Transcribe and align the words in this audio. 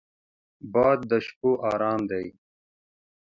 باد 0.73 0.99
د 1.09 1.11
شپو 1.25 1.51
ارام 1.71 2.01
دی 2.09 2.25